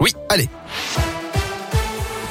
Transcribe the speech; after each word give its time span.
Oui. 0.00 0.12
Allez. 0.30 0.48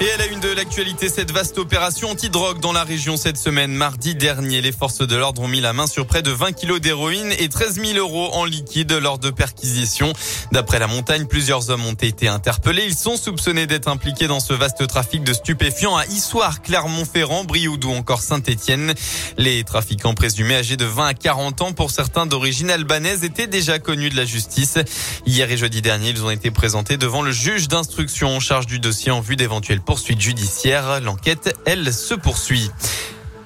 Et 0.03 0.11
à 0.11 0.17
la 0.17 0.25
une 0.25 0.41
de 0.41 0.49
l'actualité, 0.49 1.07
cette 1.07 1.31
vaste 1.31 1.57
opération 1.57 2.09
anti-drogue 2.09 2.59
dans 2.59 2.73
la 2.73 2.83
région 2.83 3.15
cette 3.15 3.37
semaine. 3.37 3.71
Mardi 3.71 4.15
dernier, 4.15 4.59
les 4.59 4.73
forces 4.73 5.07
de 5.07 5.15
l'ordre 5.15 5.41
ont 5.41 5.47
mis 5.47 5.61
la 5.61 5.71
main 5.71 5.87
sur 5.87 6.05
près 6.05 6.21
de 6.21 6.29
20 6.29 6.51
kilos 6.51 6.81
d'héroïne 6.81 7.33
et 7.39 7.47
13 7.47 7.75
000 7.75 7.97
euros 7.97 8.29
en 8.33 8.43
liquide 8.43 8.91
lors 8.91 9.17
de 9.17 9.29
perquisitions. 9.29 10.11
D'après 10.51 10.77
la 10.77 10.87
montagne, 10.87 11.25
plusieurs 11.25 11.69
hommes 11.69 11.85
ont 11.85 11.93
été 11.93 12.27
interpellés. 12.27 12.83
Ils 12.85 12.97
sont 12.97 13.15
soupçonnés 13.15 13.65
d'être 13.65 13.87
impliqués 13.87 14.27
dans 14.27 14.41
ce 14.41 14.51
vaste 14.51 14.85
trafic 14.87 15.23
de 15.23 15.31
stupéfiants 15.31 15.95
à 15.95 16.05
Issoire, 16.07 16.61
Clermont-Ferrand, 16.61 17.45
Brioude 17.45 17.85
ou 17.85 17.91
encore 17.91 18.23
Saint-Étienne. 18.23 18.93
Les 19.37 19.63
trafiquants 19.63 20.15
présumés 20.15 20.55
âgés 20.55 20.75
de 20.75 20.83
20 20.83 21.07
à 21.07 21.13
40 21.13 21.61
ans, 21.61 21.71
pour 21.71 21.91
certains 21.91 22.25
d'origine 22.25 22.69
albanaise, 22.71 23.23
étaient 23.23 23.47
déjà 23.47 23.79
connus 23.79 24.09
de 24.09 24.17
la 24.17 24.25
justice. 24.25 24.79
Hier 25.25 25.49
et 25.49 25.55
jeudi 25.55 25.81
dernier, 25.81 26.09
ils 26.09 26.25
ont 26.25 26.29
été 26.29 26.51
présentés 26.51 26.97
devant 26.97 27.21
le 27.21 27.31
juge 27.31 27.69
d'instruction 27.69 28.35
en 28.35 28.41
charge 28.41 28.65
du 28.65 28.79
dossier 28.79 29.09
en 29.09 29.21
vue 29.21 29.37
d'éventuels 29.37 29.79
poursuite 29.93 30.21
judiciaire. 30.21 31.01
L'enquête, 31.01 31.55
elle, 31.67 31.93
se 31.93 32.15
poursuit. 32.15 32.71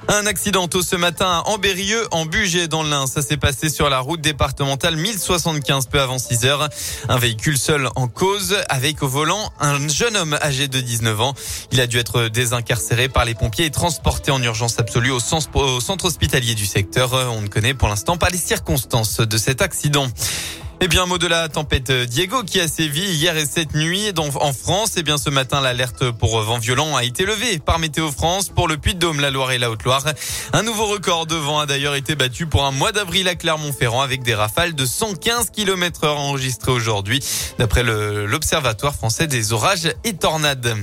Un 0.08 0.26
accident 0.28 0.70
tôt 0.70 0.82
ce 0.82 0.96
matin 0.96 1.26
à 1.26 1.50
Ambérieux, 1.50 2.08
en 2.12 2.26
Bugey, 2.26 2.70
dans 2.70 2.84
l'Ain. 2.84 3.06
Ça 3.06 3.22
s'est 3.22 3.36
passé 3.36 3.68
sur 3.68 3.90
la 3.90 4.00
route 4.00 4.22
départementale 4.22 4.96
1075, 4.96 5.88
peu 5.88 6.00
avant 6.00 6.18
6 6.18 6.46
heures. 6.46 6.70
Un 7.10 7.18
véhicule 7.18 7.58
seul 7.58 7.90
en 7.98 8.08
cause, 8.08 8.56
avec 8.70 9.04
au 9.04 9.10
volant 9.10 9.52
un 9.60 9.90
jeune 9.90 10.16
homme 10.16 10.40
âgé 10.42 10.70
de 10.70 10.80
19 10.80 11.20
ans. 11.20 11.34
Il 11.73 11.82
a 11.82 11.88
dû 11.88 11.98
être 11.98 12.30
désincarcéré 12.30 13.09
par 13.09 13.26
les 13.26 13.36
pompiers 13.36 13.66
et 13.66 13.70
transporté 13.70 14.32
en 14.32 14.42
urgence 14.42 14.80
absolue 14.80 15.12
au 15.12 15.20
centre 15.20 16.06
hospitalier 16.06 16.56
du 16.56 16.66
secteur. 16.66 17.12
On 17.36 17.42
ne 17.42 17.48
connaît 17.48 17.73
pour 17.73 17.90
l'instant 17.90 18.16
pas 18.16 18.30
les 18.30 18.38
circonstances 18.38 19.20
de 19.20 19.38
cet 19.38 19.62
accident. 19.62 20.08
Eh 20.80 20.88
bien, 20.88 21.08
mot 21.08 21.17
de 21.17 21.26
la 21.26 21.49
tempête 21.49 21.91
Diego 21.91 22.44
qui 22.44 22.59
a 22.59 22.67
sévi 22.67 23.02
hier 23.02 23.36
et 23.36 23.48
cette 23.48 23.73
nuit 23.73 24.13
en 24.20 24.54
France. 24.54 24.91
Eh 24.95 25.02
bien, 25.02 25.17
ce 25.17 25.31
matin, 25.31 25.59
l'alerte 25.59 26.12
pour 26.12 26.40
vent 26.41 26.59
violent 26.59 26.95
a 26.95 27.03
été 27.03 27.26
levée 27.26 27.58
par 27.58 27.80
Météo 27.80 28.11
France 28.11 28.50
pour 28.50 28.67
le 28.67 28.78
Puy-de-Dôme, 28.78 29.20
la 29.20 29.31
Loire 29.31 29.52
et 29.52 29.58
la 29.58 29.72
Haute-Loire. 29.72 30.05
Un 30.53 30.61
nouveau 30.61 30.86
record 30.86 31.25
de 31.25 31.36
vent 31.36 31.59
a 31.59 31.66
d'ailleurs 31.66 31.95
été 31.95 32.14
battu 32.14 32.45
pour 32.45 32.64
un 32.64 32.72
mois 32.72 32.92
d'avril 32.92 33.28
à 33.28 33.33
Clermont-Ferrand 33.33 34.02
avec 34.02 34.22
des 34.22 34.36
rafales 34.36 34.75
de 34.75 34.86
115 34.86 35.50
km 35.50 36.03
heure 36.03 36.20
enregistrées 36.20 36.72
aujourd'hui, 36.72 37.23
d'après 37.58 37.81
l'Observatoire 37.81 38.94
français 38.94 39.25
des 39.25 39.53
orages 39.53 39.92
et 40.03 40.14
tornades. 40.14 40.75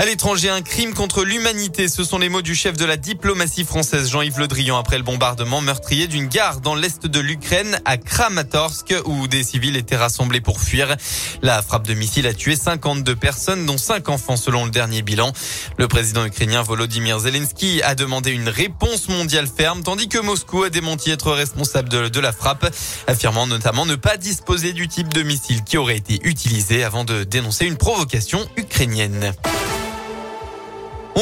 À 0.00 0.06
l'étranger, 0.06 0.48
un 0.48 0.62
crime 0.62 0.94
contre 0.94 1.24
l'humanité. 1.24 1.86
Ce 1.86 2.04
sont 2.04 2.16
les 2.16 2.30
mots 2.30 2.40
du 2.40 2.54
chef 2.54 2.74
de 2.74 2.86
la 2.86 2.96
diplomatie 2.96 3.64
française, 3.64 4.08
Jean-Yves 4.08 4.38
Le 4.38 4.48
Drian, 4.48 4.78
après 4.78 4.96
le 4.96 5.02
bombardement 5.02 5.60
meurtrier 5.60 6.06
d'une 6.06 6.26
gare 6.26 6.62
dans 6.62 6.74
l'est 6.74 7.06
de 7.06 7.20
l'Ukraine, 7.20 7.78
à 7.84 7.98
Kramatorsk, 7.98 8.94
où 9.04 9.28
des 9.28 9.42
civils 9.42 9.76
étaient 9.76 9.98
rassemblés 9.98 10.40
pour 10.40 10.58
fuir. 10.58 10.96
La 11.42 11.60
frappe 11.60 11.86
de 11.86 11.92
missile 11.92 12.26
a 12.26 12.32
tué 12.32 12.56
52 12.56 13.14
personnes, 13.14 13.66
dont 13.66 13.76
5 13.76 14.08
enfants, 14.08 14.38
selon 14.38 14.64
le 14.64 14.70
dernier 14.70 15.02
bilan. 15.02 15.34
Le 15.76 15.86
président 15.86 16.24
ukrainien 16.24 16.62
Volodymyr 16.62 17.18
Zelensky 17.18 17.82
a 17.82 17.94
demandé 17.94 18.30
une 18.30 18.48
réponse 18.48 19.10
mondiale 19.10 19.48
ferme, 19.54 19.82
tandis 19.82 20.08
que 20.08 20.18
Moscou 20.18 20.62
a 20.62 20.70
démenti 20.70 21.10
être 21.10 21.30
responsable 21.30 21.90
de, 21.90 22.08
de 22.08 22.20
la 22.20 22.32
frappe, 22.32 22.74
affirmant 23.06 23.46
notamment 23.46 23.84
ne 23.84 23.96
pas 23.96 24.16
disposer 24.16 24.72
du 24.72 24.88
type 24.88 25.12
de 25.12 25.22
missile 25.22 25.62
qui 25.62 25.76
aurait 25.76 25.98
été 25.98 26.20
utilisé 26.26 26.84
avant 26.84 27.04
de 27.04 27.22
dénoncer 27.22 27.66
une 27.66 27.76
provocation 27.76 28.48
ukrainienne. 28.56 29.34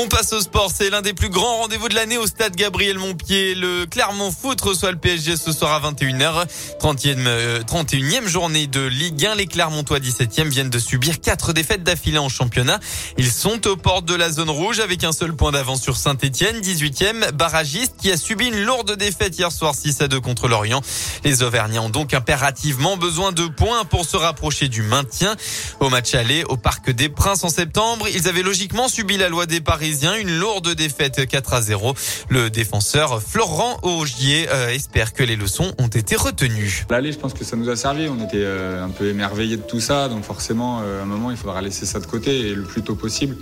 On 0.01 0.07
passe 0.07 0.33
au 0.33 0.41
sport. 0.41 0.71
C'est 0.73 0.91
l'un 0.91 1.03
des 1.03 1.13
plus 1.13 1.29
grands 1.29 1.57
rendez-vous 1.57 1.89
de 1.89 1.95
l'année 1.97 2.19
au 2.19 2.27
stade 2.29 2.55
Gabriel 2.55 2.99
Montpied. 2.99 3.57
Le 3.57 3.85
Clermont 3.85 4.31
Foot 4.31 4.61
reçoit 4.61 4.93
le 4.93 4.97
PSG 4.97 5.37
ce 5.37 5.51
soir 5.51 5.73
à 5.73 5.91
21h. 5.91 6.47
30e, 6.79 7.65
31e 7.65 8.29
journée 8.29 8.69
de 8.69 8.87
Ligue 8.87 9.27
1. 9.27 9.35
Les 9.35 9.49
Clermontois 9.49 9.99
17e 9.99 10.47
viennent 10.51 10.71
de 10.71 10.79
subir 10.79 11.21
quatre 11.21 11.53
défaites 11.53 11.83
d'affilée 11.83 12.19
en 12.19 12.29
championnat. 12.29 12.79
Ils 13.17 13.29
sont 13.33 13.67
aux 13.67 13.75
portes 13.75 14.05
de 14.05 14.15
la 14.15 14.31
zone 14.31 14.51
rouge 14.51 14.79
avec 14.79 15.03
un 15.03 15.11
seul 15.11 15.35
point 15.35 15.51
d'avance 15.51 15.83
sur 15.83 15.97
Saint-Etienne. 15.97 16.61
18e, 16.61 17.33
barragiste 17.33 17.95
qui 18.01 18.13
a 18.13 18.17
subi 18.17 18.47
une 18.47 18.63
lourde 18.63 18.95
défaite 18.97 19.37
hier 19.37 19.51
soir 19.51 19.75
6 19.75 20.01
à 20.03 20.07
2 20.07 20.21
contre 20.21 20.47
Lorient. 20.47 20.81
Les 21.25 21.43
Auvergnats 21.43 21.83
ont 21.83 21.91
donc 21.91 22.15
impérativement 22.15 22.97
besoin 22.97 23.33
de 23.33 23.49
points 23.49 23.85
pour 23.85 24.05
se 24.05 24.17
rapprocher 24.17 24.69
du 24.69 24.83
maintien. 24.83 25.35
Au 25.81 25.89
match 25.89 26.15
aller 26.15 26.45
au 26.45 26.57
Parc 26.57 26.91
des 26.91 27.09
Princes 27.09 27.43
en 27.43 27.49
septembre, 27.49 28.07
ils 28.15 28.29
avaient 28.29 28.45
logiquement 28.45 28.87
subi 28.87 29.17
la 29.17 29.29
loi 29.29 29.47
des 29.47 29.61
Paris 29.61 29.88
une 29.91 30.39
lourde 30.39 30.75
défaite 30.75 31.27
4 31.27 31.55
à 31.55 31.63
0. 31.63 31.95
Le 32.29 32.51
défenseur 32.51 33.23
Florent 33.23 33.79
Augier 33.83 34.49
euh, 34.51 34.69
espère 34.69 35.13
que 35.13 35.23
les 35.23 35.37
leçons 35.37 35.73
ont 35.79 35.89
été 35.89 36.17
retenues. 36.17 36.85
L'aller, 36.91 37.13
je 37.13 37.19
pense 37.19 37.35
que 37.35 37.45
ça 37.45 37.57
nous 37.57 37.69
a 37.69 37.77
servi. 37.77 38.09
On 38.09 38.23
était 38.23 38.37
euh, 38.37 38.85
un 38.85 38.91
peu 38.91 39.09
émerveillés 39.09 39.57
de 39.57 39.63
tout 39.63 39.81
ça. 39.81 40.09
Donc 40.09 40.25
forcément, 40.25 40.81
euh, 40.83 41.01
à 41.01 41.03
un 41.03 41.07
moment, 41.07 41.31
il 41.31 41.37
faudra 41.37 41.63
laisser 41.63 41.87
ça 41.87 42.01
de 42.01 42.07
côté 42.07 42.49
et 42.49 42.55
le 42.55 42.63
plus 42.63 42.83
tôt 42.83 42.95
possible. 42.95 43.37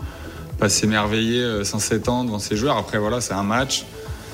Pas 0.59 0.69
s'émerveiller 0.69 1.65
sans 1.65 1.79
s'étendre 1.79 2.27
devant 2.27 2.39
ses 2.39 2.57
joueurs. 2.57 2.79
Après, 2.79 2.99
voilà, 2.99 3.21
c'est 3.21 3.35
un 3.35 3.43
match. 3.43 3.85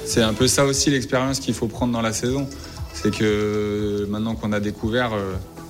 C'est 0.04 0.22
un 0.22 0.34
peu 0.34 0.46
ça 0.46 0.64
aussi 0.64 0.90
l'expérience 0.90 1.40
qu'il 1.40 1.54
faut 1.54 1.66
prendre 1.66 1.92
dans 1.92 2.02
la 2.02 2.12
saison. 2.12 2.48
C'est 2.94 3.12
que 3.12 4.06
maintenant 4.08 4.36
qu'on 4.36 4.52
a 4.52 4.60
découvert 4.60 5.12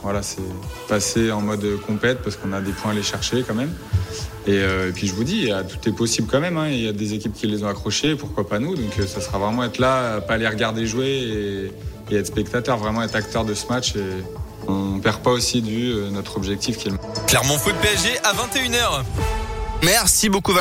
voilà, 0.02 0.22
c'est 0.22 0.42
passer 0.88 1.30
en 1.30 1.40
mode 1.40 1.64
compète 1.86 2.18
parce 2.22 2.36
qu'on 2.36 2.52
a 2.52 2.60
des 2.60 2.72
points 2.72 2.90
à 2.90 2.94
aller 2.94 3.02
chercher 3.02 3.44
quand 3.46 3.54
même. 3.54 3.72
Et, 4.46 4.58
euh, 4.58 4.90
puis 4.92 5.06
je 5.06 5.14
vous 5.14 5.24
dis, 5.24 5.50
tout 5.68 5.88
est 5.88 5.92
possible 5.92 6.28
quand 6.30 6.40
même. 6.40 6.56
Hein. 6.56 6.68
Il 6.68 6.80
y 6.80 6.88
a 6.88 6.92
des 6.92 7.14
équipes 7.14 7.34
qui 7.34 7.46
les 7.46 7.62
ont 7.62 7.68
accrochés, 7.68 8.16
pourquoi 8.16 8.48
pas 8.48 8.58
nous? 8.58 8.74
Donc 8.74 8.98
euh, 8.98 9.06
ça 9.06 9.20
sera 9.20 9.38
vraiment 9.38 9.62
être 9.64 9.78
là, 9.78 10.20
pas 10.20 10.36
les 10.36 10.48
regarder 10.48 10.86
jouer 10.86 11.70
et, 12.10 12.16
être 12.16 12.26
spectateur, 12.26 12.76
vraiment 12.76 13.02
être 13.02 13.16
acteur 13.16 13.44
de 13.44 13.54
ce 13.54 13.66
match. 13.68 13.94
Et 13.96 14.02
on 14.68 14.98
perd 14.98 15.22
pas 15.22 15.30
aussi 15.30 15.62
du 15.62 15.92
euh, 15.92 16.10
notre 16.10 16.36
objectif 16.36 16.76
qui 16.76 16.88
est 16.88 16.90
le. 16.90 16.98
Clermont 17.26 17.56
Foot 17.56 17.74
PSG 17.80 18.18
à 18.22 18.32
21h. 18.34 19.04
Merci 19.82 20.28
beaucoup 20.28 20.52
Valentin. 20.52 20.60